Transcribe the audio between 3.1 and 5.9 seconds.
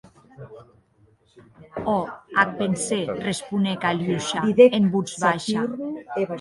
responec Aliosha en votz baisha.